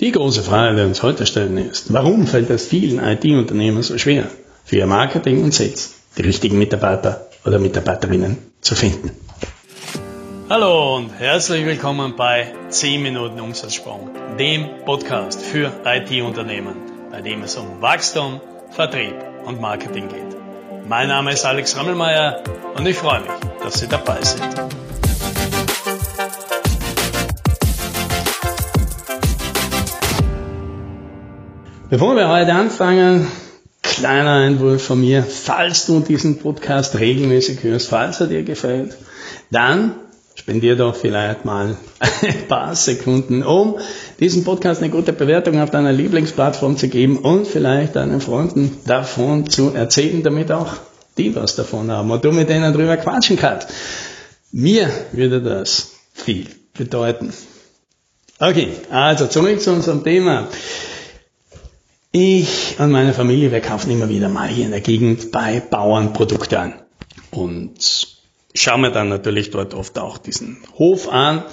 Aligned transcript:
Die 0.00 0.12
große 0.12 0.42
Frage, 0.42 0.76
die 0.76 0.82
uns 0.82 1.02
heute 1.02 1.26
stellen, 1.26 1.58
ist, 1.58 1.92
warum 1.92 2.26
fällt 2.26 2.48
es 2.48 2.66
vielen 2.66 3.04
IT-Unternehmen 3.04 3.82
so 3.82 3.98
schwer, 3.98 4.30
für 4.64 4.76
ihr 4.76 4.86
Marketing 4.86 5.44
und 5.44 5.52
Sales 5.52 5.92
die 6.16 6.22
richtigen 6.22 6.58
Mitarbeiter 6.58 7.26
oder 7.44 7.58
Mitarbeiterinnen 7.58 8.38
zu 8.62 8.74
finden? 8.74 9.10
Hallo 10.48 10.96
und 10.96 11.10
herzlich 11.18 11.66
willkommen 11.66 12.16
bei 12.16 12.50
10 12.70 13.02
Minuten 13.02 13.40
Umsatzsprung, 13.40 14.08
dem 14.38 14.70
Podcast 14.86 15.42
für 15.42 15.70
IT-Unternehmen, 15.84 16.76
bei 17.10 17.20
dem 17.20 17.42
es 17.42 17.56
um 17.56 17.82
Wachstum, 17.82 18.40
Vertrieb 18.70 19.16
und 19.44 19.60
Marketing 19.60 20.08
geht. 20.08 20.88
Mein 20.88 21.08
Name 21.08 21.34
ist 21.34 21.44
Alex 21.44 21.76
Rammelmeier 21.76 22.42
und 22.74 22.86
ich 22.86 22.96
freue 22.96 23.20
mich, 23.20 23.32
dass 23.62 23.80
Sie 23.80 23.86
dabei 23.86 24.22
sind. 24.22 24.48
Bevor 31.90 32.14
wir 32.14 32.28
heute 32.28 32.52
anfangen, 32.52 33.26
kleiner 33.82 34.34
Einwurf 34.34 34.80
von 34.80 35.00
mir. 35.00 35.24
Falls 35.24 35.86
du 35.86 35.98
diesen 35.98 36.38
Podcast 36.38 36.96
regelmäßig 37.00 37.64
hörst, 37.64 37.88
falls 37.88 38.20
er 38.20 38.28
dir 38.28 38.44
gefällt, 38.44 38.96
dann 39.50 39.96
spendier 40.36 40.76
doch 40.76 40.94
vielleicht 40.94 41.44
mal 41.44 41.76
ein 41.98 42.46
paar 42.46 42.76
Sekunden, 42.76 43.42
um 43.42 43.80
diesen 44.20 44.44
Podcast 44.44 44.80
eine 44.80 44.92
gute 44.92 45.12
Bewertung 45.12 45.60
auf 45.60 45.72
deiner 45.72 45.90
Lieblingsplattform 45.90 46.76
zu 46.76 46.86
geben 46.86 47.16
und 47.16 47.48
vielleicht 47.48 47.96
deinen 47.96 48.20
Freunden 48.20 48.78
davon 48.86 49.50
zu 49.50 49.74
erzählen, 49.74 50.22
damit 50.22 50.52
auch 50.52 50.74
die 51.18 51.34
was 51.34 51.56
davon 51.56 51.90
haben 51.90 52.12
und 52.12 52.24
du 52.24 52.30
mit 52.30 52.48
denen 52.50 52.72
drüber 52.72 52.98
quatschen 52.98 53.36
kannst. 53.36 53.66
Mir 54.52 54.88
würde 55.10 55.42
das 55.42 55.90
viel 56.12 56.46
bedeuten. 56.72 57.32
Okay, 58.38 58.68
also 58.90 59.26
zurück 59.26 59.60
zu 59.60 59.72
unserem 59.72 60.04
Thema. 60.04 60.46
Ich 62.12 62.74
und 62.80 62.90
meine 62.90 63.14
Familie, 63.14 63.52
wir 63.52 63.60
kaufen 63.60 63.90
immer 63.90 64.08
wieder 64.08 64.28
mal 64.28 64.48
hier 64.48 64.64
in 64.64 64.72
der 64.72 64.80
Gegend 64.80 65.30
bei 65.30 65.60
Bauern 65.60 66.12
Produkte 66.12 66.58
an. 66.58 66.74
Und 67.30 68.08
schauen 68.52 68.80
mir 68.80 68.90
dann 68.90 69.08
natürlich 69.08 69.50
dort 69.50 69.74
oft 69.74 69.96
auch 69.96 70.18
diesen 70.18 70.58
Hof 70.76 71.08
an 71.08 71.44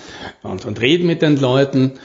und, 0.42 0.66
und 0.66 0.82
reden 0.82 1.06
mit 1.06 1.22
den 1.22 1.38
Leuten 1.38 2.00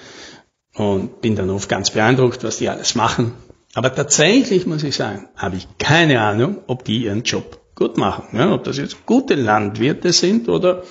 und 0.74 1.22
bin 1.22 1.34
dann 1.34 1.48
oft 1.48 1.70
ganz 1.70 1.92
beeindruckt, 1.92 2.44
was 2.44 2.58
die 2.58 2.68
alles 2.68 2.94
machen. 2.94 3.32
Aber 3.72 3.94
tatsächlich 3.94 4.66
muss 4.66 4.82
ich 4.82 4.96
sagen, 4.96 5.28
habe 5.34 5.56
ich 5.56 5.66
keine 5.78 6.20
Ahnung, 6.20 6.58
ob 6.66 6.84
die 6.84 7.04
ihren 7.04 7.22
Job 7.22 7.58
gut 7.74 7.96
machen. 7.96 8.36
Ja, 8.36 8.52
ob 8.52 8.64
das 8.64 8.76
jetzt 8.76 9.06
gute 9.06 9.34
Landwirte 9.34 10.12
sind 10.12 10.50
oder 10.50 10.82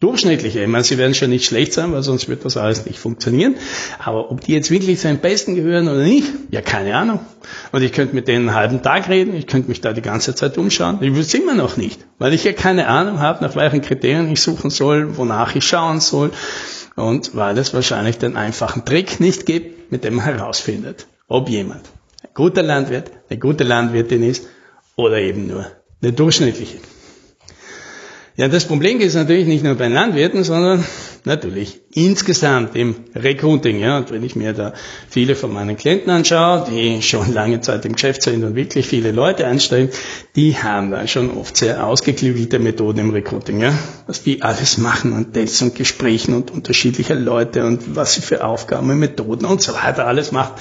durchschnittliche. 0.00 0.60
Ich 0.60 0.68
meine, 0.68 0.84
sie 0.84 0.98
werden 0.98 1.14
schon 1.14 1.30
nicht 1.30 1.46
schlecht 1.46 1.72
sein, 1.72 1.92
weil 1.92 2.02
sonst 2.02 2.28
wird 2.28 2.44
das 2.44 2.56
alles 2.56 2.84
nicht 2.84 2.98
funktionieren. 2.98 3.56
Aber 3.98 4.30
ob 4.30 4.42
die 4.42 4.52
jetzt 4.52 4.70
wirklich 4.70 4.98
zu 4.98 5.08
den 5.08 5.18
Besten 5.18 5.54
gehören 5.54 5.88
oder 5.88 6.02
nicht, 6.02 6.28
ja, 6.50 6.60
keine 6.60 6.94
Ahnung. 6.96 7.20
Und 7.72 7.82
ich 7.82 7.92
könnte 7.92 8.14
mit 8.14 8.28
denen 8.28 8.48
einen 8.48 8.56
halben 8.56 8.82
Tag 8.82 9.08
reden, 9.08 9.34
ich 9.34 9.46
könnte 9.46 9.68
mich 9.68 9.80
da 9.80 9.92
die 9.92 10.02
ganze 10.02 10.34
Zeit 10.34 10.58
umschauen. 10.58 10.98
Ich 11.00 11.14
wüsste 11.14 11.38
immer 11.38 11.54
noch 11.54 11.76
nicht, 11.76 12.04
weil 12.18 12.34
ich 12.34 12.44
ja 12.44 12.52
keine 12.52 12.88
Ahnung 12.88 13.20
habe, 13.20 13.42
nach 13.42 13.56
welchen 13.56 13.80
Kriterien 13.80 14.30
ich 14.30 14.40
suchen 14.40 14.70
soll, 14.70 15.16
wonach 15.16 15.54
ich 15.54 15.64
schauen 15.64 16.00
soll. 16.00 16.30
Und 16.94 17.34
weil 17.34 17.56
es 17.58 17.74
wahrscheinlich 17.74 18.18
den 18.18 18.36
einfachen 18.36 18.84
Trick 18.84 19.20
nicht 19.20 19.46
gibt, 19.46 19.92
mit 19.92 20.04
dem 20.04 20.14
man 20.14 20.24
herausfindet, 20.24 21.06
ob 21.28 21.48
jemand 21.48 21.82
ein 22.22 22.30
guter 22.34 22.62
Landwirt, 22.62 23.10
eine 23.28 23.38
gute 23.38 23.64
Landwirtin 23.64 24.22
ist 24.22 24.46
oder 24.96 25.18
eben 25.18 25.46
nur 25.46 25.66
eine 26.02 26.12
durchschnittliche. 26.12 26.78
Ja, 28.38 28.48
das 28.48 28.66
Problem 28.66 29.00
ist 29.00 29.14
natürlich 29.14 29.46
nicht 29.46 29.64
nur 29.64 29.76
bei 29.76 29.88
Landwirten, 29.88 30.44
sondern 30.44 30.84
natürlich 31.24 31.80
insgesamt 31.94 32.76
im 32.76 32.94
Recruiting. 33.14 33.78
Ja, 33.78 33.96
und 33.96 34.10
wenn 34.10 34.22
ich 34.22 34.36
mir 34.36 34.52
da 34.52 34.74
viele 35.08 35.34
von 35.34 35.54
meinen 35.54 35.78
Klienten 35.78 36.10
anschaue, 36.10 36.66
die 36.70 37.00
schon 37.00 37.32
lange 37.32 37.62
Zeit 37.62 37.86
im 37.86 37.94
Geschäft 37.94 38.20
sind 38.20 38.44
und 38.44 38.54
wirklich 38.54 38.86
viele 38.86 39.10
Leute 39.10 39.46
einstellen, 39.46 39.88
die 40.36 40.54
haben 40.54 40.90
da 40.90 41.06
schon 41.06 41.30
oft 41.34 41.56
sehr 41.56 41.86
ausgeklügelte 41.86 42.58
Methoden 42.58 42.98
im 42.98 43.10
Recruiting. 43.10 43.62
Ja, 43.62 43.72
was 44.06 44.22
die 44.22 44.42
alles 44.42 44.76
machen 44.76 45.14
und 45.14 45.32
Tests 45.32 45.62
und 45.62 45.74
Gesprächen 45.74 46.34
und 46.34 46.50
unterschiedliche 46.50 47.14
Leute 47.14 47.64
und 47.64 47.96
was 47.96 48.16
sie 48.16 48.20
für 48.20 48.44
Aufgaben, 48.44 48.98
Methoden 48.98 49.46
und 49.46 49.62
so 49.62 49.72
weiter 49.72 50.06
alles 50.06 50.30
macht, 50.30 50.60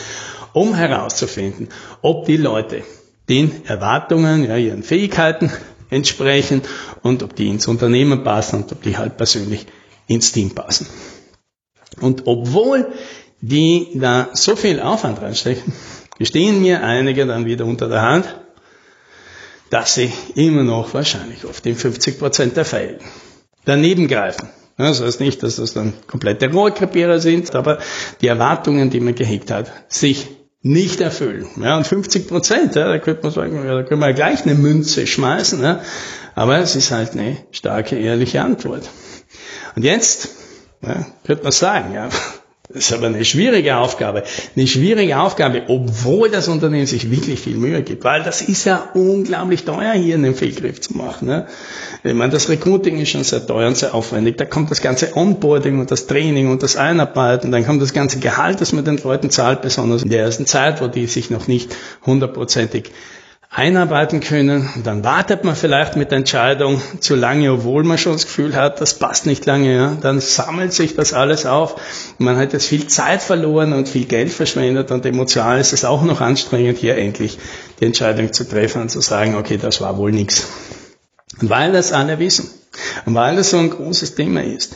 um 0.54 0.76
herauszufinden, 0.76 1.68
ob 2.02 2.26
die 2.26 2.38
Leute 2.38 2.84
den 3.28 3.66
Erwartungen, 3.66 4.46
ja, 4.46 4.56
ihren 4.56 4.84
Fähigkeiten 4.84 5.52
entsprechen 5.96 6.62
und 7.02 7.24
ob 7.24 7.36
die 7.36 7.48
ins 7.48 7.68
Unternehmen 7.68 8.24
passen 8.24 8.64
und 8.64 8.72
ob 8.72 8.84
die 8.84 8.98
halt 8.98 9.18
persönlich 9.18 9.66
ins 10.08 10.32
Team 10.32 10.52
passen. 10.52 10.88
Und 12.02 12.24
obwohl 12.28 12.94
die 13.42 13.90
da 13.96 14.30
so 14.34 14.56
viel 14.56 14.80
Aufwand 14.80 15.22
reinstecken, 15.22 15.74
gestehen 16.18 16.62
mir 16.62 16.84
einige 16.84 17.26
dann 17.26 17.46
wieder 17.46 17.66
unter 17.66 17.88
der 17.88 18.02
Hand, 18.02 18.36
dass 19.70 19.96
sie 19.96 20.12
immer 20.36 20.64
noch 20.64 20.94
wahrscheinlich 20.94 21.46
oft 21.46 21.66
in 21.66 21.76
50 21.76 22.20
Prozent 22.20 22.58
der 22.58 22.66
Fälle 22.66 23.00
daneben 23.66 24.08
greifen. 24.08 24.50
Das 24.78 25.02
heißt 25.02 25.22
nicht, 25.22 25.42
dass 25.42 25.56
das 25.56 25.74
dann 25.74 25.94
komplette 26.06 26.52
Rohrkrepierer 26.52 27.20
sind, 27.20 27.56
aber 27.56 27.80
die 28.22 28.28
Erwartungen, 28.28 28.90
die 28.90 29.00
man 29.00 29.16
gehegt 29.16 29.50
hat, 29.50 29.72
sich 29.88 30.28
nicht 30.66 31.00
erfüllen. 31.00 31.46
Ja, 31.62 31.78
und 31.78 31.86
50 31.86 32.28
Prozent, 32.28 32.74
ja, 32.74 32.88
da 32.88 32.98
könnte 32.98 33.22
man 33.22 33.32
sagen, 33.32 33.64
ja, 33.64 33.76
da 33.76 33.84
können 33.84 34.02
wir 34.02 34.14
gleich 34.14 34.46
eine 34.46 34.56
Münze 34.56 35.06
schmeißen. 35.06 35.62
Ja, 35.62 35.82
aber 36.34 36.58
es 36.58 36.76
ist 36.76 36.90
halt 36.90 37.12
eine 37.12 37.38
starke, 37.52 38.00
ehrliche 38.00 38.42
Antwort. 38.42 38.90
Und 39.76 39.84
jetzt 39.84 40.30
ja, 40.82 41.06
könnte 41.24 41.44
man 41.44 41.52
sagen, 41.52 41.94
ja, 41.94 42.10
das 42.70 42.86
ist 42.86 42.94
aber 42.94 43.08
eine 43.08 43.24
schwierige 43.24 43.78
Aufgabe. 43.78 44.24
Eine 44.56 44.68
schwierige 44.68 45.20
Aufgabe, 45.20 45.64
obwohl 45.68 46.30
das 46.30 46.48
Unternehmen 46.48 46.88
sich 46.88 47.12
wirklich 47.12 47.40
viel 47.40 47.58
Mühe 47.58 47.84
gibt. 47.84 48.04
Weil 48.04 48.24
das 48.24 48.42
ist 48.42 48.66
ja 48.66 48.90
unglaublich 48.94 49.66
teuer, 49.66 49.94
hier 49.94 50.16
einen 50.16 50.34
Fehlgriff 50.34 50.82
zu 50.82 50.98
machen. 50.98 51.28
Ne? 51.28 51.48
Ich 52.04 52.14
meine, 52.14 52.32
das 52.32 52.50
Recruiting 52.50 53.00
ist 53.00 53.10
schon 53.10 53.24
sehr 53.24 53.46
teuer 53.46 53.68
und 53.68 53.78
sehr 53.78 53.94
aufwendig. 53.94 54.38
Da 54.38 54.46
kommt 54.46 54.72
das 54.72 54.82
ganze 54.82 55.16
Onboarding 55.16 55.80
und 55.80 55.92
das 55.92 56.08
Training 56.08 56.50
und 56.50 56.64
das 56.64 56.76
Einarbeiten. 56.76 57.52
Dann 57.52 57.66
kommt 57.66 57.82
das 57.82 57.94
ganze 57.94 58.20
Gehalt, 58.20 58.62
das 58.62 58.74
man 58.74 58.84
den 58.84 58.98
Leuten 58.98 59.30
zahlt, 59.30 59.62
besonders 59.62 60.04
in 60.04 60.10
der 60.10 60.22
ersten 60.22 60.48
Zeit, 60.48 60.82
wo 60.82 60.88
die 60.88 61.06
sich 61.06 61.30
noch 61.30 61.48
nicht 61.48 61.76
hundertprozentig 62.06 62.92
einarbeiten 63.56 64.20
können. 64.20 64.70
Dann 64.84 65.06
wartet 65.06 65.46
man 65.46 65.56
vielleicht 65.56 65.96
mit 65.96 66.12
der 66.12 66.18
Entscheidung 66.20 66.82
zu 67.00 67.16
lange, 67.16 67.54
obwohl 67.54 67.86
man 67.86 67.98
schon 67.98 68.12
das 68.12 68.26
Gefühl 68.26 68.54
hat, 68.54 68.82
das 68.82 69.00
passt 69.00 69.26
nicht 69.26 69.46
lange. 69.46 69.74
Ja. 69.74 69.98
Dann 70.00 70.20
sammelt 70.20 70.74
sich 70.74 70.96
das 70.96 71.14
alles 71.14 71.46
auf. 71.46 71.80
Man 72.18 72.36
hat 72.36 72.52
jetzt 72.52 72.68
viel 72.68 72.88
Zeit 72.88 73.22
verloren 73.22 73.72
und 73.72 73.88
viel 73.88 74.06
Geld 74.06 74.34
verschwendet 74.34 74.92
und 74.92 75.06
emotional 75.06 75.58
ist 75.60 75.72
es 75.72 75.86
auch 75.86 76.04
noch 76.04 76.20
anstrengend, 76.20 76.78
hier 76.80 76.98
endlich 76.98 77.40
die 77.80 77.86
Entscheidung 77.86 78.34
zu 78.34 78.44
treffen 78.44 78.82
und 78.82 78.90
zu 78.90 79.00
sagen, 79.00 79.36
okay, 79.36 79.58
das 79.58 79.80
war 79.80 79.98
wohl 79.98 80.12
nichts. 80.12 80.46
Und 81.40 81.50
weil 81.50 81.72
das 81.72 81.94
alle 81.94 82.20
wissen 82.20 82.50
und 83.06 83.16
weil 83.16 83.38
das 83.38 83.52
so 83.52 83.58
ein 83.58 83.70
großes 83.70 84.16
Thema 84.16 84.44
ist, 84.44 84.76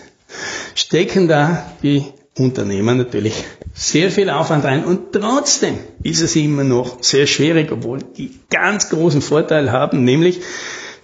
stecken 0.73 1.27
da 1.27 1.65
die 1.83 2.05
Unternehmer 2.39 2.95
natürlich 2.95 3.43
sehr 3.73 4.11
viel 4.11 4.29
Aufwand 4.29 4.65
rein 4.65 4.85
und 4.85 5.11
trotzdem 5.13 5.77
ist 6.03 6.21
es 6.21 6.35
immer 6.35 6.63
noch 6.63 7.03
sehr 7.03 7.27
schwierig, 7.27 7.71
obwohl 7.71 7.99
die 7.99 8.39
ganz 8.49 8.89
großen 8.89 9.21
Vorteil 9.21 9.71
haben, 9.71 10.03
nämlich 10.03 10.41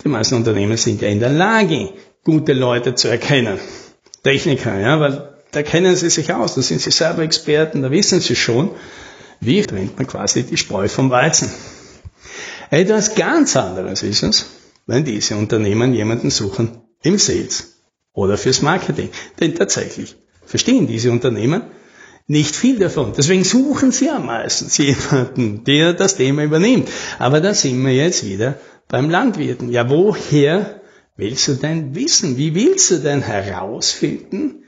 die 0.04 0.10
meisten 0.10 0.36
Unternehmer 0.36 0.78
sind 0.78 1.02
ja 1.02 1.10
in 1.10 1.20
der 1.20 1.32
Lage, 1.32 1.90
gute 2.24 2.54
Leute 2.54 2.96
zu 2.96 3.08
erkennen. 3.08 3.60
Techniker, 4.24 4.80
ja, 4.80 5.00
weil 5.00 5.36
da 5.52 5.64
kennen 5.64 5.96
sie 5.96 6.10
sich 6.10 6.34
aus, 6.34 6.56
da 6.56 6.62
sind 6.62 6.82
sie 6.82 6.92
selber 6.92 7.24
Experten, 7.24 7.82
da 7.82 7.92
wissen 7.92 8.20
sie 8.20 8.36
schon, 8.36 8.72
wie 9.40 9.62
trennt 9.62 9.98
man 9.98 10.08
quasi 10.08 10.44
die 10.44 10.58
Spreu 10.58 10.88
vom 10.88 11.10
Weizen. 11.10 11.50
Etwas 12.72 13.16
ganz 13.16 13.56
anderes 13.56 14.04
ist 14.04 14.24
es, 14.24 14.46
wenn 14.86 15.06
diese 15.06 15.36
Unternehmen 15.36 15.94
jemanden 15.94 16.30
suchen 16.30 16.82
im 17.04 17.18
Sales 17.18 17.80
oder 18.14 18.38
fürs 18.38 18.62
Marketing. 18.62 19.10
Denn 19.40 19.56
tatsächlich 19.56 20.16
verstehen 20.46 20.88
diese 20.88 21.12
Unternehmen 21.12 21.64
nicht 22.28 22.56
viel 22.56 22.80
davon. 22.80 23.14
Deswegen 23.16 23.44
suchen 23.44 23.92
sie 23.92 24.10
am 24.10 24.26
meisten 24.26 24.70
jemanden, 24.84 25.64
der 25.64 25.94
das 25.94 26.16
Thema 26.16 26.44
übernimmt. 26.44 26.90
Aber 27.20 27.42
da 27.42 27.54
sind 27.54 27.84
wir 27.86 27.94
jetzt 27.94 28.26
wieder 28.26 28.58
beim 28.88 29.10
Landwirten. 29.10 29.72
Ja, 29.72 29.90
woher 29.90 30.82
willst 31.18 31.48
du 31.48 31.54
denn 31.54 31.96
wissen? 31.96 32.38
Wie 32.38 32.56
willst 32.56 32.92
du 32.92 32.98
denn 32.98 33.22
herausfinden, 33.22 34.64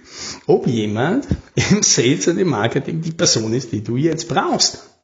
ob 0.46 0.68
jemand 0.68 1.28
im 1.56 1.84
Sales 1.84 2.28
und 2.28 2.38
im 2.38 2.50
Marketing 2.50 3.02
die 3.02 3.12
Person 3.12 3.54
ist, 3.54 3.72
die 3.72 3.84
du 3.84 3.98
jetzt 3.98 4.28
brauchst? 4.28 4.97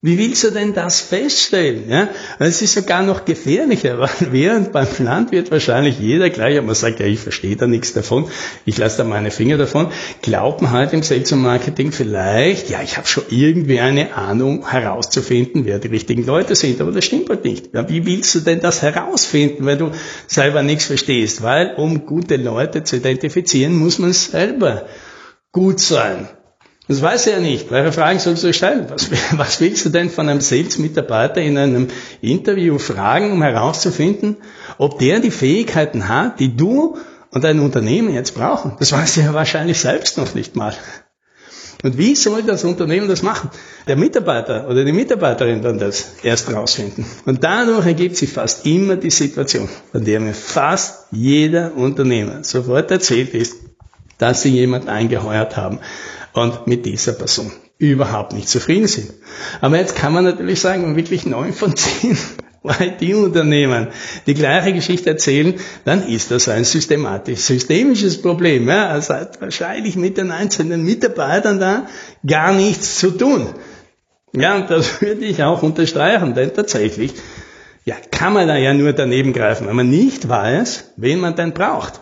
Wie 0.00 0.16
willst 0.16 0.44
du 0.44 0.52
denn 0.52 0.74
das 0.74 1.00
feststellen? 1.00 1.90
Ja? 1.90 2.08
Es 2.38 2.62
ist 2.62 2.74
sogar 2.74 3.02
noch 3.02 3.24
gefährlicher, 3.24 3.98
weil 3.98 4.10
während 4.30 4.70
beim 4.70 4.86
Landwirt 5.00 5.50
wahrscheinlich 5.50 5.98
jeder 5.98 6.30
gleich, 6.30 6.56
aber 6.56 6.68
man 6.68 6.76
sagt, 6.76 7.00
ja, 7.00 7.06
ich 7.06 7.18
verstehe 7.18 7.56
da 7.56 7.66
nichts 7.66 7.94
davon, 7.94 8.30
ich 8.64 8.78
lasse 8.78 8.98
da 8.98 9.02
meine 9.02 9.32
Finger 9.32 9.56
davon, 9.56 9.90
glaubt 10.22 10.62
man 10.62 10.70
halt 10.70 10.92
im 10.92 11.02
Sales 11.02 11.32
und 11.32 11.42
Marketing 11.42 11.90
vielleicht, 11.90 12.70
ja, 12.70 12.80
ich 12.80 12.96
habe 12.96 13.08
schon 13.08 13.24
irgendwie 13.28 13.80
eine 13.80 14.14
Ahnung 14.14 14.70
herauszufinden, 14.70 15.64
wer 15.64 15.80
die 15.80 15.88
richtigen 15.88 16.24
Leute 16.24 16.54
sind, 16.54 16.80
aber 16.80 16.92
das 16.92 17.04
stimmt 17.04 17.28
halt 17.28 17.44
nicht. 17.44 17.74
Ja, 17.74 17.88
wie 17.88 18.06
willst 18.06 18.36
du 18.36 18.40
denn 18.40 18.60
das 18.60 18.82
herausfinden, 18.82 19.66
weil 19.66 19.78
du 19.78 19.90
selber 20.28 20.62
nichts 20.62 20.84
verstehst? 20.84 21.42
Weil 21.42 21.74
um 21.74 22.06
gute 22.06 22.36
Leute 22.36 22.84
zu 22.84 22.94
identifizieren, 22.94 23.74
muss 23.74 23.98
man 23.98 24.12
selber 24.12 24.86
gut 25.50 25.80
sein. 25.80 26.28
Das 26.88 27.02
weiß 27.02 27.26
er 27.26 27.34
ja 27.34 27.40
nicht. 27.40 27.70
Welche 27.70 27.92
Fragen 27.92 28.18
sollst 28.18 28.44
du 28.44 28.52
stellen? 28.54 28.86
Was, 28.88 29.10
was 29.32 29.60
willst 29.60 29.84
du 29.84 29.90
denn 29.90 30.08
von 30.08 30.28
einem 30.28 30.40
Sales-Mitarbeiter 30.40 31.42
in 31.42 31.58
einem 31.58 31.88
Interview 32.22 32.78
fragen, 32.78 33.30
um 33.30 33.42
herauszufinden, 33.42 34.38
ob 34.78 34.98
der 34.98 35.20
die 35.20 35.30
Fähigkeiten 35.30 36.08
hat, 36.08 36.40
die 36.40 36.56
du 36.56 36.96
und 37.30 37.44
dein 37.44 37.60
Unternehmen 37.60 38.14
jetzt 38.14 38.34
brauchen? 38.34 38.72
Das 38.78 38.92
weiß 38.92 39.18
er 39.18 39.24
ja 39.24 39.34
wahrscheinlich 39.34 39.78
selbst 39.78 40.16
noch 40.16 40.34
nicht 40.34 40.56
mal. 40.56 40.74
Und 41.84 41.98
wie 41.98 42.16
soll 42.16 42.42
das 42.42 42.64
Unternehmen 42.64 43.06
das 43.06 43.22
machen? 43.22 43.50
Der 43.86 43.96
Mitarbeiter 43.96 44.66
oder 44.68 44.84
die 44.84 44.92
Mitarbeiterin 44.92 45.62
dann 45.62 45.78
das 45.78 46.14
erst 46.22 46.52
rausfinden. 46.52 47.04
Und 47.26 47.44
dadurch 47.44 47.86
ergibt 47.86 48.16
sich 48.16 48.32
fast 48.32 48.66
immer 48.66 48.96
die 48.96 49.10
Situation, 49.10 49.68
von 49.92 50.04
der 50.04 50.20
mir 50.20 50.34
fast 50.34 51.04
jeder 51.12 51.76
Unternehmer 51.76 52.42
sofort 52.42 52.90
erzählt 52.90 53.34
ist, 53.34 53.56
dass 54.16 54.42
sie 54.42 54.48
jemand 54.48 54.88
eingeheuert 54.88 55.56
haben 55.56 55.78
und 56.32 56.66
mit 56.66 56.86
dieser 56.86 57.12
Person 57.12 57.52
überhaupt 57.78 58.32
nicht 58.32 58.48
zufrieden 58.48 58.88
sind. 58.88 59.12
Aber 59.60 59.78
jetzt 59.78 59.94
kann 59.96 60.12
man 60.12 60.24
natürlich 60.24 60.60
sagen, 60.60 60.84
wenn 60.84 60.96
wirklich 60.96 61.26
neun 61.26 61.52
von 61.52 61.76
zehn 61.76 62.18
IT-Unternehmen 62.64 63.88
die 64.26 64.34
gleiche 64.34 64.72
Geschichte 64.72 65.10
erzählen, 65.10 65.54
dann 65.84 66.06
ist 66.06 66.30
das 66.30 66.48
ein 66.48 66.64
systematisch, 66.64 67.40
systemisches 67.40 68.20
Problem. 68.20 68.68
Ja, 68.68 68.88
also 68.88 69.14
hat 69.14 69.40
wahrscheinlich 69.40 69.96
mit 69.96 70.18
den 70.18 70.30
einzelnen 70.30 70.84
Mitarbeitern 70.84 71.60
da 71.60 71.86
gar 72.26 72.52
nichts 72.52 72.98
zu 72.98 73.12
tun. 73.12 73.48
Ja, 74.34 74.56
und 74.56 74.70
das 74.70 75.00
würde 75.00 75.24
ich 75.24 75.42
auch 75.42 75.62
unterstreichen, 75.62 76.34
denn 76.34 76.52
tatsächlich, 76.52 77.14
ja, 77.84 77.94
kann 78.10 78.32
man 78.32 78.48
da 78.48 78.56
ja 78.56 78.74
nur 78.74 78.92
daneben 78.92 79.32
greifen, 79.32 79.66
wenn 79.68 79.76
man 79.76 79.88
nicht 79.88 80.28
weiß, 80.28 80.92
wen 80.96 81.20
man 81.20 81.36
denn 81.36 81.54
braucht. 81.54 82.00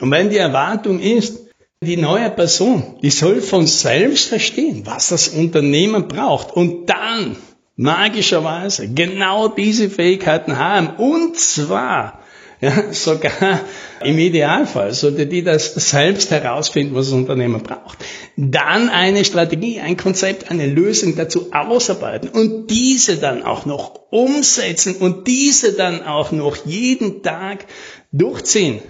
Und 0.00 0.10
wenn 0.10 0.30
die 0.30 0.38
Erwartung 0.38 0.98
ist, 0.98 1.51
die 1.82 1.96
neue 1.96 2.30
Person, 2.30 2.96
die 3.02 3.10
soll 3.10 3.40
von 3.40 3.66
selbst 3.66 4.28
verstehen, 4.28 4.82
was 4.84 5.08
das 5.08 5.28
Unternehmen 5.28 6.08
braucht 6.08 6.52
und 6.52 6.88
dann 6.88 7.36
magischerweise 7.76 8.88
genau 8.88 9.48
diese 9.48 9.90
Fähigkeiten 9.90 10.58
haben. 10.58 10.96
Und 10.96 11.38
zwar 11.38 12.20
ja, 12.60 12.92
sogar 12.92 13.60
im 14.04 14.16
Idealfall 14.18 14.94
sollte 14.94 15.26
die 15.26 15.42
das 15.42 15.74
selbst 15.74 16.30
herausfinden, 16.30 16.94
was 16.94 17.06
das 17.06 17.14
Unternehmen 17.14 17.60
braucht. 17.60 17.98
Dann 18.36 18.88
eine 18.88 19.24
Strategie, 19.24 19.80
ein 19.80 19.96
Konzept, 19.96 20.48
eine 20.52 20.68
Lösung 20.68 21.16
dazu 21.16 21.48
ausarbeiten 21.52 22.28
und 22.28 22.68
diese 22.68 23.16
dann 23.16 23.42
auch 23.42 23.66
noch 23.66 24.12
umsetzen 24.12 24.94
und 24.94 25.26
diese 25.26 25.72
dann 25.72 26.04
auch 26.04 26.30
noch 26.30 26.64
jeden 26.64 27.24
Tag 27.24 27.66
durchziehen. 28.12 28.80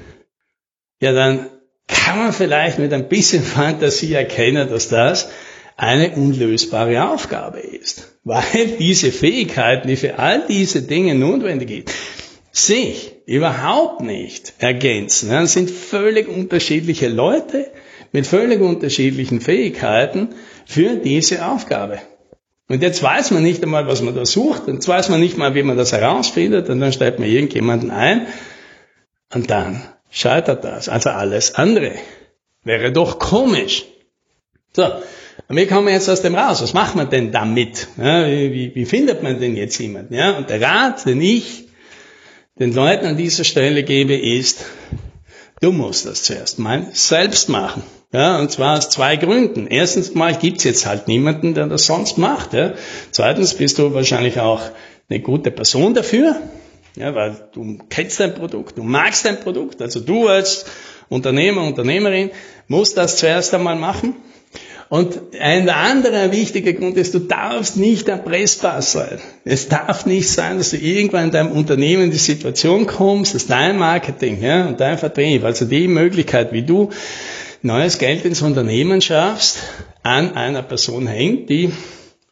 Ja, 1.00 1.12
dann 1.12 1.46
kann 1.92 2.18
man 2.18 2.32
vielleicht 2.32 2.78
mit 2.78 2.92
ein 2.92 3.08
bisschen 3.08 3.42
Fantasie 3.42 4.14
erkennen, 4.14 4.68
dass 4.68 4.88
das 4.88 5.30
eine 5.76 6.10
unlösbare 6.10 7.08
Aufgabe 7.08 7.60
ist. 7.60 8.16
Weil 8.24 8.76
diese 8.78 9.10
Fähigkeiten, 9.10 9.88
die 9.88 9.96
für 9.96 10.18
all 10.18 10.46
diese 10.48 10.82
Dinge 10.82 11.14
notwendig 11.14 11.68
sind, 11.68 11.90
sich 12.52 13.14
überhaupt 13.24 14.02
nicht 14.02 14.52
ergänzen. 14.58 15.30
Das 15.30 15.54
sind 15.54 15.70
völlig 15.70 16.28
unterschiedliche 16.28 17.08
Leute 17.08 17.70
mit 18.12 18.26
völlig 18.26 18.60
unterschiedlichen 18.60 19.40
Fähigkeiten 19.40 20.34
für 20.66 20.96
diese 20.96 21.46
Aufgabe. 21.46 22.00
Und 22.68 22.82
jetzt 22.82 23.02
weiß 23.02 23.30
man 23.32 23.42
nicht 23.42 23.62
einmal, 23.62 23.86
was 23.86 24.02
man 24.02 24.14
da 24.14 24.24
sucht, 24.24 24.68
und 24.68 24.74
jetzt 24.74 24.88
weiß 24.88 25.08
man 25.08 25.20
nicht 25.20 25.36
mal, 25.36 25.54
wie 25.54 25.62
man 25.62 25.76
das 25.76 25.92
herausfindet, 25.92 26.68
und 26.68 26.80
dann 26.80 26.92
stellt 26.92 27.18
man 27.18 27.28
irgendjemanden 27.28 27.90
ein, 27.90 28.26
und 29.34 29.50
dann 29.50 29.82
scheitert 30.12 30.62
das. 30.62 30.88
Also 30.88 31.11
alles 31.11 31.56
andere 31.56 31.94
wäre 32.62 32.93
doch 32.93 33.19
komisch. 33.19 33.87
So, 34.75 34.85
und 35.49 35.56
wie 35.56 35.67
kommen 35.67 35.87
wir 35.87 35.94
jetzt 35.94 36.09
aus 36.09 36.23
dem 36.23 36.35
raus? 36.35 36.62
Was 36.62 36.75
macht 36.75 36.94
man 36.94 37.11
denn 37.11 37.32
damit? 37.32 37.88
Ja, 37.99 38.26
wie, 38.26 38.75
wie 38.75 38.85
findet 38.85 39.23
man 39.23 39.41
denn 39.41 39.56
jetzt 39.56 39.79
jemanden? 39.79 40.14
Ja, 40.14 40.37
und 40.37 40.49
der 40.49 40.61
Rat, 40.61 41.05
den 41.06 41.20
ich 41.20 41.64
den 42.59 42.73
Leuten 42.73 43.06
an 43.06 43.17
dieser 43.17 43.44
Stelle 43.44 43.82
gebe, 43.82 44.14
ist, 44.14 44.64
du 45.61 45.73
musst 45.73 46.06
das 46.06 46.23
zuerst 46.23 46.59
mal 46.59 46.87
selbst 46.93 47.49
machen. 47.49 47.82
Ja, 48.12 48.38
und 48.38 48.50
zwar 48.50 48.76
aus 48.76 48.91
zwei 48.91 49.17
Gründen. 49.17 49.67
Erstens 49.67 50.14
mal 50.14 50.35
gibt's 50.35 50.64
jetzt 50.64 50.85
halt 50.85 51.09
niemanden, 51.09 51.55
der 51.55 51.67
das 51.67 51.87
sonst 51.87 52.19
macht. 52.19 52.53
Ja. 52.53 52.75
Zweitens 53.11 53.55
bist 53.55 53.79
du 53.79 53.94
wahrscheinlich 53.94 54.38
auch 54.38 54.61
eine 55.09 55.20
gute 55.20 55.50
Person 55.50 55.94
dafür, 55.94 56.37
ja, 56.96 57.14
weil 57.14 57.48
du 57.52 57.78
kennst 57.88 58.20
dein 58.20 58.34
Produkt, 58.34 58.76
du 58.76 58.82
magst 58.82 59.24
dein 59.24 59.40
Produkt. 59.40 59.80
Also 59.80 60.00
du 60.00 60.28
als 60.28 60.66
Unternehmer, 61.08 61.62
Unternehmerin 61.62 62.30
musst 62.68 62.96
das 62.96 63.16
zuerst 63.16 63.54
einmal 63.54 63.76
machen. 63.76 64.14
Und 64.88 65.18
ein 65.40 65.70
anderer 65.70 66.32
wichtiger 66.32 66.74
Grund 66.74 66.98
ist, 66.98 67.14
du 67.14 67.20
darfst 67.20 67.78
nicht 67.78 68.08
erpressbar 68.08 68.82
sein. 68.82 69.20
Es 69.42 69.68
darf 69.68 70.04
nicht 70.04 70.28
sein, 70.28 70.58
dass 70.58 70.68
du 70.68 70.76
irgendwann 70.76 71.24
in 71.24 71.30
deinem 71.30 71.52
Unternehmen 71.52 72.04
in 72.04 72.10
die 72.10 72.18
Situation 72.18 72.86
kommst, 72.86 73.34
dass 73.34 73.46
dein 73.46 73.78
Marketing 73.78 74.42
ja, 74.42 74.66
und 74.66 74.80
dein 74.80 74.98
Vertrieb, 74.98 75.44
also 75.44 75.64
die 75.64 75.88
Möglichkeit, 75.88 76.52
wie 76.52 76.60
du 76.60 76.90
neues 77.62 77.96
Geld 77.96 78.26
ins 78.26 78.42
Unternehmen 78.42 79.00
schaffst, 79.00 79.60
an 80.02 80.36
einer 80.36 80.62
Person 80.62 81.06
hängt, 81.06 81.48
die 81.48 81.72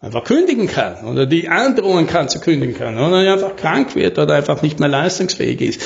einfach 0.00 0.24
kündigen 0.24 0.66
kann 0.66 1.04
oder 1.04 1.26
die 1.26 1.48
androhen 1.48 2.06
kann 2.06 2.28
zu 2.28 2.40
kündigen 2.40 2.74
kann 2.74 2.98
oder 2.98 3.18
einfach 3.18 3.56
krank 3.56 3.94
wird 3.94 4.18
oder 4.18 4.34
einfach 4.34 4.62
nicht 4.62 4.80
mehr 4.80 4.88
leistungsfähig 4.88 5.60
ist. 5.60 5.82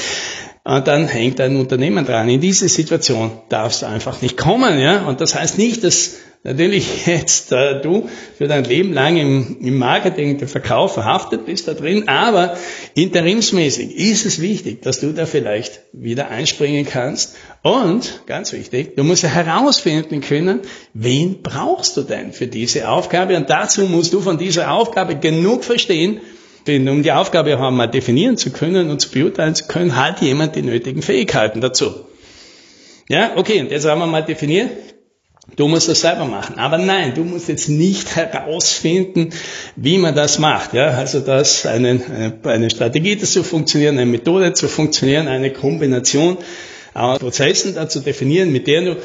Und 0.67 0.87
dann 0.87 1.09
hängt 1.09 1.43
ein 1.43 1.57
Unternehmen 1.57 2.07
dran. 2.07 2.27
In 2.31 2.41
diese 2.41 2.71
Situation 2.71 3.33
darfst 3.51 3.83
du 3.83 3.87
einfach 3.87 4.23
nicht 4.23 4.39
kommen. 4.39 4.79
Ja? 4.79 5.07
Und 5.07 5.21
das 5.21 5.35
heißt 5.35 5.59
nicht, 5.59 5.85
dass 5.85 6.17
natürlich 6.43 7.05
jetzt 7.07 7.53
äh, 7.53 7.83
du 7.83 8.09
für 8.39 8.49
dein 8.49 8.65
Leben 8.65 8.95
lang 8.95 9.19
im, 9.19 9.59
im 9.61 9.77
Marketing, 9.77 10.39
im 10.39 10.49
Verkauf 10.49 10.95
verhaftet 10.95 11.45
bist 11.45 11.69
da 11.69 11.75
drin, 11.75 12.09
aber 12.09 12.57
interimsmäßig 12.95 13.95
ist 13.95 14.25
es 14.25 14.41
wichtig, 14.41 14.81
dass 14.81 15.01
du 15.01 15.13
da 15.13 15.27
vielleicht 15.27 15.81
wieder 15.93 16.31
einspringen 16.31 16.87
kannst. 16.87 17.37
Und, 17.63 18.23
ganz 18.25 18.53
wichtig, 18.55 18.97
du 18.97 19.05
musst 19.05 19.23
herausfinden 19.23 20.23
können, 20.23 20.61
wen 20.95 21.43
brauchst 21.43 21.97
du 21.99 22.03
denn 22.03 22.33
für 22.33 22.47
diese 22.47 22.89
Aufgabe? 22.89 23.37
Und 23.37 23.51
dazu 23.51 23.83
musst 23.83 24.15
du 24.15 24.21
von 24.23 24.39
dieser 24.39 24.71
Aufgabe 24.71 25.17
genug 25.17 25.63
verstehen, 25.63 26.21
denn 26.67 26.89
um 26.89 27.03
die 27.03 27.13
Aufgabe 27.13 27.59
auch 27.59 27.71
mal 27.71 27.87
definieren 27.87 28.37
zu 28.37 28.51
können 28.51 28.91
und 28.91 29.01
zu 29.01 29.11
beurteilen 29.11 29.55
zu 29.55 29.67
können, 29.67 29.97
hat 29.97 30.21
jemand 30.23 30.57
die 30.57 30.63
nötigen 30.63 31.03
Fähigkeiten 31.03 31.61
dazu. 31.61 31.95
Ja, 33.09 33.33
okay, 33.37 33.61
und 33.61 33.71
jetzt 33.71 33.87
haben 33.87 33.99
wir 33.99 34.07
mal 34.07 34.23
definiert, 34.23 34.71
Du 35.57 35.69
musst 35.69 35.89
das 35.89 36.01
selber 36.01 36.25
machen. 36.25 36.59
Aber 36.59 36.79
nein, 36.79 37.15
du 37.15 37.23
musst 37.23 37.49
jetzt 37.49 37.69
nicht 37.69 38.17
herausfinden, 38.17 39.31
wie 39.77 39.99
man 39.99 40.15
das 40.15 40.39
macht. 40.39 40.73
Ja, 40.73 40.89
also 40.89 41.21
das 41.21 41.67
eine, 41.67 42.01
eine 42.43 42.71
Strategie 42.71 43.15
dazu 43.15 43.45
funktionieren, 43.45 43.99
eine 43.99 44.11
Methode 44.11 44.55
zu 44.55 44.69
funktionieren, 44.69 45.29
eine 45.29 45.53
Kombination 45.53 46.39
aus 46.95 47.19
Prozessen 47.19 47.75
dazu 47.75 48.01
definieren, 48.01 48.53
mit 48.53 48.67
der 48.67 48.81
du 48.83 48.97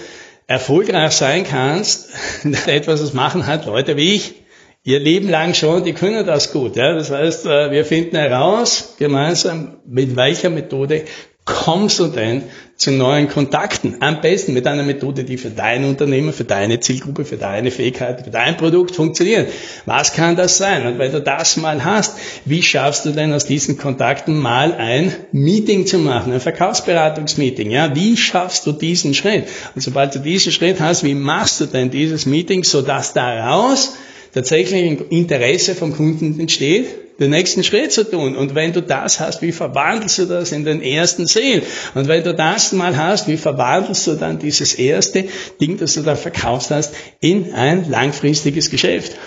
erfolgreich 0.47 1.11
sein 1.11 1.43
kannst. 1.43 2.09
Etwas, 2.65 3.03
was 3.03 3.13
machen 3.13 3.45
halt 3.45 3.65
Leute 3.65 3.97
wie 3.97 4.15
ich 4.15 4.35
ihr 4.83 4.99
Leben 4.99 5.29
lang 5.29 5.53
schon, 5.53 5.83
die 5.83 5.93
können 5.93 6.25
das 6.25 6.51
gut. 6.51 6.75
Ja. 6.75 6.93
Das 6.93 7.11
heißt, 7.11 7.45
äh, 7.45 7.71
wir 7.71 7.85
finden 7.85 8.15
heraus 8.15 8.95
gemeinsam, 8.97 9.77
mit 9.85 10.15
welcher 10.15 10.49
Methode 10.49 11.05
kommst 11.45 11.99
du 11.99 12.07
denn 12.07 12.43
zu 12.75 12.91
neuen 12.91 13.27
Kontakten? 13.27 13.97
Am 14.01 14.21
besten 14.21 14.53
mit 14.53 14.67
einer 14.67 14.83
Methode, 14.83 15.23
die 15.23 15.37
für 15.37 15.49
dein 15.49 15.83
Unternehmen, 15.83 16.31
für 16.31 16.43
deine 16.43 16.79
Zielgruppe, 16.79 17.25
für 17.25 17.37
deine 17.37 17.71
Fähigkeiten, 17.71 18.23
für 18.23 18.29
dein 18.29 18.55
Produkt 18.55 18.95
funktioniert. 18.95 19.51
Was 19.85 20.13
kann 20.13 20.35
das 20.35 20.57
sein? 20.57 20.85
Und 20.85 20.99
wenn 20.99 21.11
du 21.11 21.21
das 21.21 21.57
mal 21.57 21.83
hast, 21.83 22.17
wie 22.45 22.61
schaffst 22.61 23.05
du 23.05 23.11
denn 23.11 23.33
aus 23.33 23.45
diesen 23.45 23.77
Kontakten 23.77 24.37
mal 24.37 24.73
ein 24.75 25.13
Meeting 25.31 25.87
zu 25.87 25.97
machen, 25.97 26.31
ein 26.31 26.39
Verkaufsberatungsmeeting? 26.39 27.71
Ja, 27.71 27.95
wie 27.95 28.15
schaffst 28.15 28.67
du 28.67 28.71
diesen 28.71 29.15
Schritt? 29.15 29.45
Und 29.73 29.81
sobald 29.81 30.13
du 30.13 30.19
diesen 30.19 30.51
Schritt 30.51 30.79
hast, 30.79 31.03
wie 31.03 31.15
machst 31.15 31.59
du 31.59 31.65
denn 31.65 31.89
dieses 31.89 32.27
Meeting, 32.27 32.63
sodass 32.63 33.13
daraus 33.13 33.95
tatsächlich 34.33 34.83
ein 34.83 35.05
Interesse 35.09 35.75
vom 35.75 35.95
Kunden 35.95 36.39
entsteht, 36.39 36.87
den 37.19 37.31
nächsten 37.31 37.63
Schritt 37.63 37.91
zu 37.91 38.09
tun. 38.09 38.35
Und 38.35 38.55
wenn 38.55 38.73
du 38.73 38.81
das 38.81 39.19
hast, 39.19 39.41
wie 39.41 39.51
verwandelst 39.51 40.19
du 40.19 40.25
das 40.25 40.51
in 40.51 40.63
den 40.65 40.81
ersten 40.81 41.27
Sale? 41.27 41.63
Und 41.95 42.07
wenn 42.07 42.23
du 42.23 42.33
das 42.33 42.71
mal 42.71 42.97
hast, 42.97 43.27
wie 43.27 43.37
verwandelst 43.37 44.07
du 44.07 44.15
dann 44.15 44.39
dieses 44.39 44.73
erste 44.75 45.25
Ding, 45.59 45.77
das 45.77 45.95
du 45.95 46.01
da 46.01 46.15
verkauft 46.15 46.71
hast, 46.71 46.93
in 47.19 47.53
ein 47.53 47.89
langfristiges 47.89 48.69
Geschäft? 48.69 49.17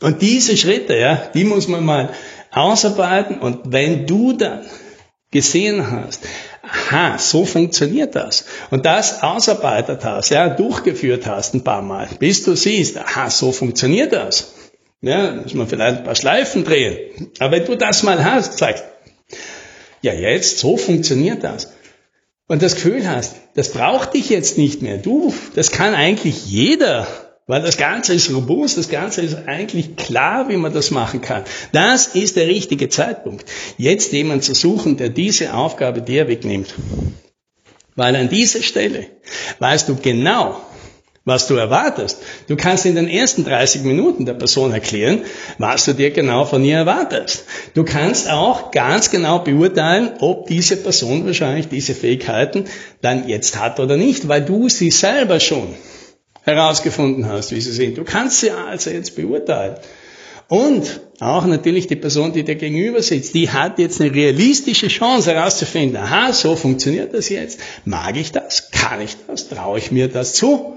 Und 0.00 0.22
diese 0.22 0.56
Schritte, 0.56 0.96
ja, 0.96 1.30
die 1.34 1.44
muss 1.44 1.68
man 1.68 1.84
mal 1.84 2.10
ausarbeiten. 2.50 3.38
Und 3.38 3.72
wenn 3.72 4.06
du 4.06 4.32
dann 4.32 4.62
gesehen 5.30 5.90
hast, 5.90 6.20
aha, 6.66 7.18
so 7.18 7.44
funktioniert 7.44 8.14
das. 8.14 8.44
Und 8.70 8.86
das 8.86 9.22
ausarbeitet 9.22 10.04
hast, 10.04 10.30
ja, 10.30 10.48
durchgeführt 10.48 11.26
hast 11.26 11.54
ein 11.54 11.64
paar 11.64 11.82
Mal, 11.82 12.08
bis 12.18 12.42
du 12.44 12.54
siehst, 12.56 12.98
aha, 12.98 13.30
so 13.30 13.52
funktioniert 13.52 14.12
das. 14.12 14.54
Ja, 15.02 15.32
muss 15.32 15.54
man 15.54 15.68
vielleicht 15.68 15.98
ein 15.98 16.04
paar 16.04 16.14
Schleifen 16.14 16.64
drehen. 16.64 17.30
Aber 17.38 17.52
wenn 17.52 17.64
du 17.64 17.76
das 17.76 18.02
mal 18.02 18.24
hast, 18.24 18.58
sagst, 18.58 18.84
ja, 20.02 20.12
jetzt, 20.12 20.58
so 20.58 20.76
funktioniert 20.76 21.44
das. 21.44 21.72
Und 22.48 22.62
das 22.62 22.76
Gefühl 22.76 23.08
hast, 23.08 23.36
das 23.54 23.72
braucht 23.72 24.14
dich 24.14 24.30
jetzt 24.30 24.56
nicht 24.56 24.82
mehr. 24.82 24.98
Du, 24.98 25.34
das 25.54 25.70
kann 25.70 25.94
eigentlich 25.94 26.46
jeder 26.46 27.06
Weil 27.48 27.62
das 27.62 27.76
Ganze 27.76 28.12
ist 28.12 28.34
robust, 28.34 28.76
das 28.76 28.88
Ganze 28.88 29.20
ist 29.20 29.46
eigentlich 29.46 29.94
klar, 29.94 30.48
wie 30.48 30.56
man 30.56 30.72
das 30.72 30.90
machen 30.90 31.20
kann. 31.20 31.44
Das 31.70 32.08
ist 32.08 32.34
der 32.34 32.48
richtige 32.48 32.88
Zeitpunkt. 32.88 33.48
Jetzt 33.78 34.12
jemanden 34.12 34.42
zu 34.42 34.54
suchen, 34.54 34.96
der 34.96 35.10
diese 35.10 35.54
Aufgabe 35.54 36.02
dir 36.02 36.26
wegnimmt. 36.26 36.74
Weil 37.94 38.16
an 38.16 38.28
dieser 38.28 38.62
Stelle 38.62 39.06
weißt 39.60 39.88
du 39.88 39.94
genau, 39.94 40.60
was 41.24 41.46
du 41.46 41.54
erwartest. 41.54 42.18
Du 42.48 42.56
kannst 42.56 42.84
in 42.84 42.96
den 42.96 43.08
ersten 43.08 43.44
30 43.44 43.82
Minuten 43.82 44.26
der 44.26 44.34
Person 44.34 44.72
erklären, 44.72 45.22
was 45.58 45.84
du 45.84 45.92
dir 45.92 46.10
genau 46.10 46.46
von 46.46 46.64
ihr 46.64 46.78
erwartest. 46.78 47.44
Du 47.74 47.84
kannst 47.84 48.28
auch 48.28 48.72
ganz 48.72 49.10
genau 49.10 49.38
beurteilen, 49.38 50.14
ob 50.18 50.48
diese 50.48 50.76
Person 50.76 51.26
wahrscheinlich 51.26 51.68
diese 51.68 51.94
Fähigkeiten 51.94 52.64
dann 53.02 53.28
jetzt 53.28 53.56
hat 53.56 53.78
oder 53.78 53.96
nicht, 53.96 54.26
weil 54.26 54.44
du 54.44 54.68
sie 54.68 54.90
selber 54.90 55.38
schon 55.38 55.74
herausgefunden 56.46 57.28
hast, 57.28 57.50
wie 57.50 57.60
sie 57.60 57.72
sind. 57.72 57.98
Du 57.98 58.04
kannst 58.04 58.40
sie 58.40 58.50
also 58.50 58.90
jetzt 58.90 59.16
beurteilen. 59.16 59.76
Und 60.48 61.00
auch 61.18 61.44
natürlich 61.44 61.88
die 61.88 61.96
Person, 61.96 62.32
die 62.32 62.44
dir 62.44 62.54
gegenüber 62.54 63.02
sitzt, 63.02 63.34
die 63.34 63.50
hat 63.50 63.80
jetzt 63.80 64.00
eine 64.00 64.14
realistische 64.14 64.86
Chance 64.86 65.34
herauszufinden, 65.34 65.96
aha, 65.96 66.32
so 66.32 66.54
funktioniert 66.54 67.12
das 67.14 67.28
jetzt. 67.28 67.58
Mag 67.84 68.16
ich 68.16 68.30
das? 68.30 68.70
Kann 68.70 69.00
ich 69.00 69.16
das? 69.26 69.48
Traue 69.48 69.78
ich 69.78 69.90
mir 69.90 70.08
das 70.08 70.34
zu? 70.34 70.76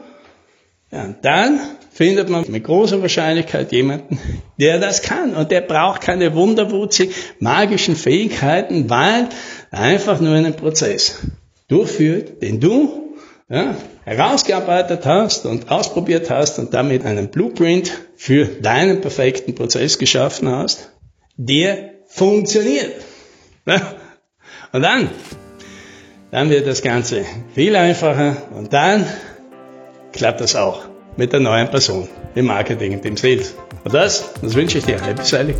Ja, 0.92 1.04
und 1.04 1.18
dann 1.22 1.60
findet 1.92 2.30
man 2.30 2.50
mit 2.50 2.64
großer 2.64 3.00
Wahrscheinlichkeit 3.04 3.72
jemanden, 3.72 4.18
der 4.58 4.80
das 4.80 5.04
kann. 5.04 5.36
Und 5.36 5.52
der 5.52 5.62
braucht 5.62 6.02
keine 6.02 6.34
wunderwurzig 6.34 7.12
magischen 7.40 7.96
Fähigkeiten, 7.96 8.90
weil 8.90 9.30
einfach 9.70 10.20
nur 10.20 10.34
einen 10.34 10.56
Prozess 10.56 11.20
durchführt, 11.68 12.42
den 12.42 12.60
du 12.60 13.09
ja, 13.50 13.76
herausgearbeitet 14.06 15.06
hast 15.06 15.46
und 15.46 15.72
ausprobiert 15.72 16.30
hast 16.30 16.60
und 16.60 16.74
damit 16.74 17.06
einen 17.06 17.30
Blueprint 17.30 17.92
für 18.16 18.46
deinen 18.46 19.02
perfekten 19.02 19.56
Prozess 19.56 19.98
geschaffen 19.98 20.50
hast, 20.50 20.92
der 21.36 21.92
funktioniert. 22.08 22.94
Ja, 23.66 23.96
und 24.72 24.84
dann, 24.84 25.10
dann 26.32 26.50
wird 26.50 26.68
das 26.68 26.82
Ganze 26.82 27.26
viel 27.56 27.76
einfacher 27.76 28.38
und 28.56 28.72
dann 28.72 29.06
klappt 30.14 30.42
das 30.42 30.56
auch 30.56 30.86
mit 31.18 31.34
der 31.34 31.40
neuen 31.40 31.70
Person 31.70 32.08
im 32.36 32.46
Marketing 32.46 32.94
und 32.94 33.06
im 33.06 33.18
Sales. 33.18 33.56
Und 33.84 33.94
das, 33.94 34.34
das 34.42 34.54
wünsche 34.56 34.78
ich 34.78 34.86
dir. 34.86 35.02
Happy 35.02 35.24
Selling. 35.24 35.56